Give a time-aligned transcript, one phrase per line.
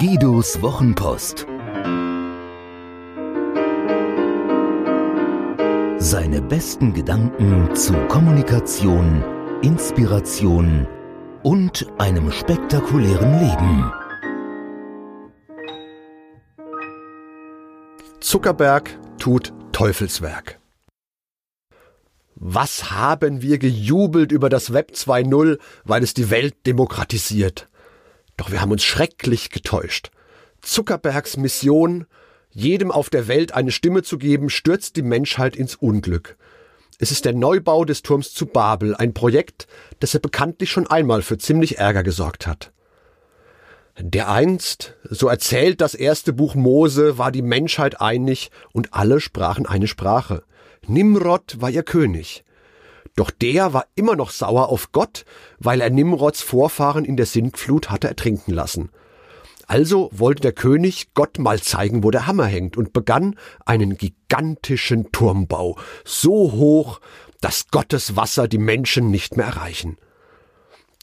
[0.00, 1.46] Guidos Wochenpost.
[5.98, 9.22] Seine besten Gedanken zu Kommunikation,
[9.60, 10.86] Inspiration
[11.42, 13.92] und einem spektakulären Leben.
[18.20, 20.60] Zuckerberg tut Teufelswerk.
[22.36, 27.68] Was haben wir gejubelt über das Web 2.0, weil es die Welt demokratisiert.
[28.40, 30.10] Doch wir haben uns schrecklich getäuscht.
[30.62, 32.06] Zuckerbergs Mission,
[32.48, 36.38] jedem auf der Welt eine Stimme zu geben, stürzt die Menschheit ins Unglück.
[36.98, 39.66] Es ist der Neubau des Turms zu Babel, ein Projekt,
[39.98, 42.72] das er bekanntlich schon einmal für ziemlich Ärger gesorgt hat.
[43.98, 49.66] Der einst, so erzählt das erste Buch Mose, war die Menschheit einig und alle sprachen
[49.66, 50.44] eine Sprache.
[50.86, 52.42] Nimrod war ihr König.
[53.16, 55.24] Doch der war immer noch sauer auf Gott,
[55.58, 58.90] weil er Nimrods Vorfahren in der Sintflut hatte ertrinken lassen.
[59.66, 65.12] Also wollte der König Gott mal zeigen, wo der Hammer hängt und begann einen gigantischen
[65.12, 67.00] Turmbau, so hoch,
[67.40, 69.96] dass Gottes Wasser die Menschen nicht mehr erreichen.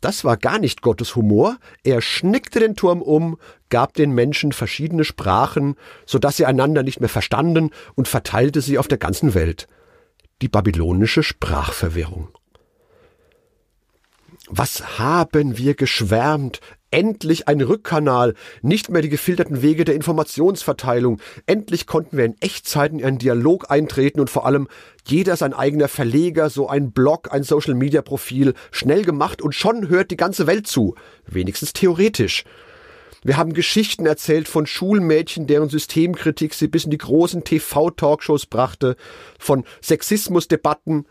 [0.00, 1.58] Das war gar nicht Gottes Humor.
[1.82, 3.38] Er schnickte den Turm um,
[3.70, 8.78] gab den Menschen verschiedene Sprachen, so dass sie einander nicht mehr verstanden und verteilte sie
[8.78, 9.68] auf der ganzen Welt
[10.42, 12.28] die babylonische Sprachverwirrung.
[14.48, 16.60] Was haben wir geschwärmt?
[16.92, 21.20] Endlich ein Rückkanal, nicht mehr die gefilterten Wege der Informationsverteilung.
[21.44, 24.68] Endlich konnten wir in Echtzeiten in einen Dialog eintreten und vor allem
[25.04, 29.88] jeder sein eigener Verleger, so ein Blog, ein Social Media Profil, schnell gemacht und schon
[29.88, 30.94] hört die ganze Welt zu.
[31.26, 32.44] Wenigstens theoretisch.
[33.22, 38.96] Wir haben Geschichten erzählt von Schulmädchen, deren Systemkritik sie bis in die großen TV-Talkshows brachte,
[39.38, 41.06] von Sexismusdebatten,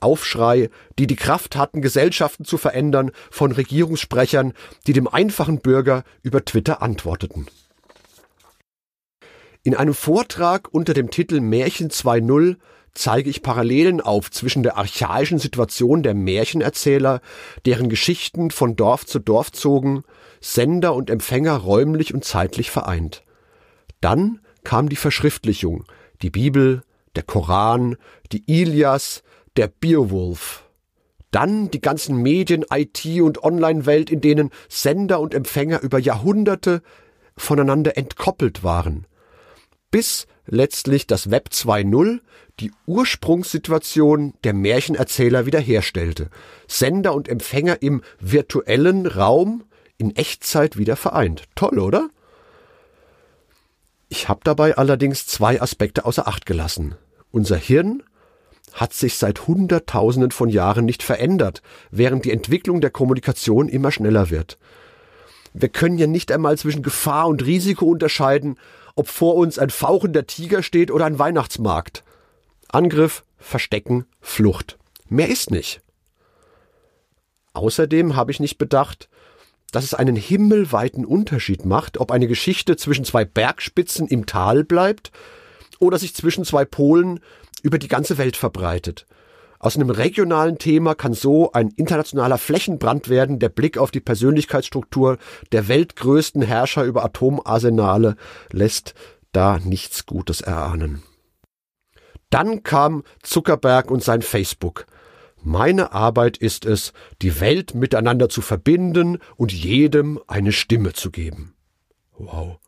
[0.00, 4.52] Aufschrei, die die Kraft hatten, Gesellschaften zu verändern, von Regierungssprechern,
[4.86, 7.46] die dem einfachen Bürger über Twitter antworteten.
[9.64, 12.56] In einem Vortrag unter dem Titel Märchen 2.0
[12.98, 17.20] zeige ich Parallelen auf zwischen der archaischen Situation der Märchenerzähler,
[17.64, 20.02] deren Geschichten von Dorf zu Dorf zogen,
[20.40, 23.22] Sender und Empfänger räumlich und zeitlich vereint.
[24.00, 25.84] Dann kam die Verschriftlichung,
[26.22, 26.82] die Bibel,
[27.14, 27.96] der Koran,
[28.32, 29.22] die Ilias,
[29.56, 30.64] der Beowulf.
[31.30, 36.82] Dann die ganzen Medien, IT und Online-Welt, in denen Sender und Empfänger über Jahrhunderte
[37.36, 39.06] voneinander entkoppelt waren.
[39.90, 42.20] Bis letztlich das Web 2.0
[42.60, 46.30] die Ursprungssituation der Märchenerzähler wiederherstellte.
[46.66, 49.64] Sender und Empfänger im virtuellen Raum
[49.96, 51.44] in Echtzeit wieder vereint.
[51.54, 52.10] Toll, oder?
[54.08, 56.94] Ich habe dabei allerdings zwei Aspekte außer Acht gelassen.
[57.30, 58.02] Unser Hirn
[58.72, 64.30] hat sich seit Hunderttausenden von Jahren nicht verändert, während die Entwicklung der Kommunikation immer schneller
[64.30, 64.58] wird.
[65.52, 68.58] Wir können ja nicht einmal zwischen Gefahr und Risiko unterscheiden,
[68.98, 72.02] ob vor uns ein fauchender Tiger steht oder ein Weihnachtsmarkt.
[72.66, 74.76] Angriff, Verstecken, Flucht.
[75.08, 75.82] Mehr ist nicht.
[77.52, 79.08] Außerdem habe ich nicht bedacht,
[79.70, 85.12] dass es einen himmelweiten Unterschied macht, ob eine Geschichte zwischen zwei Bergspitzen im Tal bleibt
[85.78, 87.20] oder sich zwischen zwei Polen
[87.62, 89.06] über die ganze Welt verbreitet.
[89.58, 95.18] Aus einem regionalen Thema kann so ein internationaler Flächenbrand werden, der Blick auf die Persönlichkeitsstruktur
[95.50, 98.16] der weltgrößten Herrscher über Atomarsenale
[98.52, 98.94] lässt
[99.32, 101.02] da nichts Gutes erahnen.
[102.30, 104.86] Dann kam Zuckerberg und sein Facebook.
[105.42, 106.92] Meine Arbeit ist es,
[107.22, 111.54] die Welt miteinander zu verbinden und jedem eine Stimme zu geben.
[112.16, 112.58] Wow.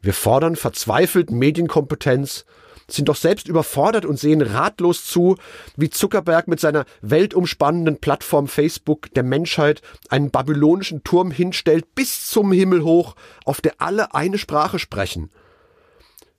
[0.00, 2.44] Wir fordern verzweifelt Medienkompetenz,
[2.88, 5.36] sind doch selbst überfordert und sehen ratlos zu,
[5.76, 12.52] wie Zuckerberg mit seiner weltumspannenden Plattform Facebook der Menschheit einen babylonischen Turm hinstellt bis zum
[12.52, 15.30] Himmel hoch, auf der alle eine Sprache sprechen.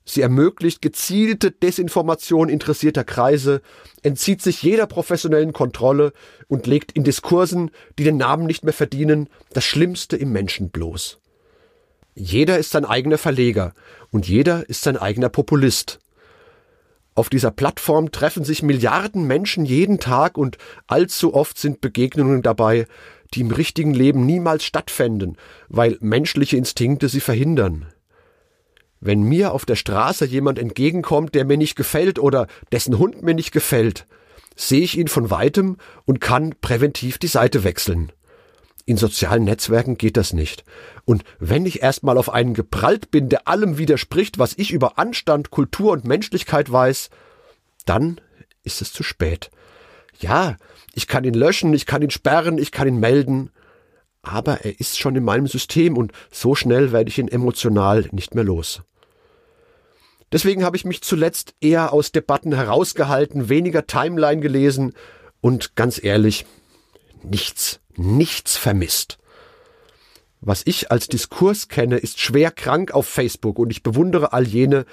[0.06, 3.62] Sie ermöglicht gezielte Desinformation interessierter Kreise,
[4.02, 6.12] entzieht sich jeder professionellen Kontrolle
[6.46, 11.20] und legt in Diskursen, die den Namen nicht mehr verdienen, das Schlimmste im Menschen bloß.
[12.14, 13.74] Jeder ist sein eigener Verleger
[14.10, 16.00] und jeder ist sein eigener Populist.
[17.14, 20.58] Auf dieser Plattform treffen sich Milliarden Menschen jeden Tag und
[20.88, 22.86] allzu oft sind Begegnungen dabei,
[23.34, 25.36] die im richtigen Leben niemals stattfänden,
[25.68, 27.86] weil menschliche Instinkte sie verhindern.
[29.00, 33.34] Wenn mir auf der Straße jemand entgegenkommt, der mir nicht gefällt oder dessen Hund mir
[33.34, 34.06] nicht gefällt,
[34.56, 35.76] sehe ich ihn von weitem
[36.06, 38.12] und kann präventiv die Seite wechseln.
[38.86, 40.64] In sozialen Netzwerken geht das nicht.
[41.04, 45.50] Und wenn ich erstmal auf einen geprallt bin, der allem widerspricht, was ich über Anstand,
[45.50, 47.08] Kultur und Menschlichkeit weiß,
[47.86, 48.20] dann
[48.62, 49.50] ist es zu spät.
[50.18, 50.56] Ja,
[50.94, 53.50] ich kann ihn löschen, ich kann ihn sperren, ich kann ihn melden,
[54.22, 58.34] aber er ist schon in meinem System und so schnell werde ich ihn emotional nicht
[58.34, 58.82] mehr los.
[60.32, 64.94] Deswegen habe ich mich zuletzt eher aus Debatten herausgehalten, weniger Timeline gelesen
[65.40, 66.46] und ganz ehrlich,
[67.22, 69.18] nichts, nichts vermisst.
[70.40, 74.84] Was ich als Diskurs kenne, ist schwer krank auf Facebook und ich bewundere all jene,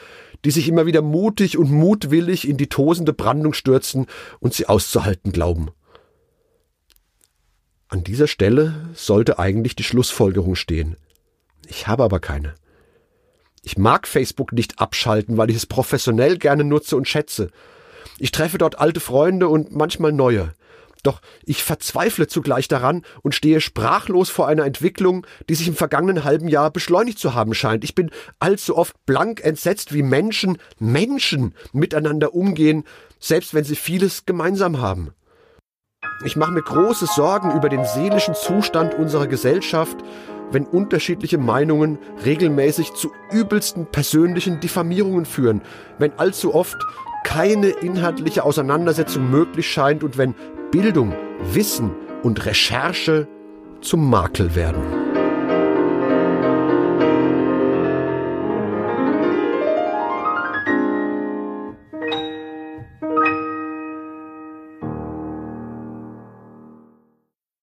[0.45, 4.07] die sich immer wieder mutig und mutwillig in die tosende Brandung stürzen
[4.39, 5.71] und sie auszuhalten glauben.
[7.89, 10.95] An dieser Stelle sollte eigentlich die Schlussfolgerung stehen.
[11.67, 12.55] Ich habe aber keine.
[13.61, 17.51] Ich mag Facebook nicht abschalten, weil ich es professionell gerne nutze und schätze.
[18.17, 20.53] Ich treffe dort alte Freunde und manchmal neue.
[21.03, 26.23] Doch ich verzweifle zugleich daran und stehe sprachlos vor einer Entwicklung, die sich im vergangenen
[26.23, 27.83] halben Jahr beschleunigt zu haben scheint.
[27.83, 32.83] Ich bin allzu oft blank entsetzt, wie Menschen, Menschen miteinander umgehen,
[33.19, 35.13] selbst wenn sie vieles gemeinsam haben.
[36.23, 39.97] Ich mache mir große Sorgen über den seelischen Zustand unserer Gesellschaft,
[40.51, 45.61] wenn unterschiedliche Meinungen regelmäßig zu übelsten persönlichen Diffamierungen führen,
[45.97, 46.77] wenn allzu oft
[47.23, 50.35] keine inhaltliche Auseinandersetzung möglich scheint und wenn
[50.71, 51.13] Bildung,
[51.51, 51.91] Wissen
[52.23, 53.27] und Recherche
[53.81, 55.00] zum Makel werden.